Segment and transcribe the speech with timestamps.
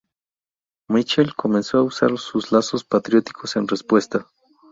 [0.89, 4.25] Mitchell comenzó a usar sus lazos patrióticos en respuesta.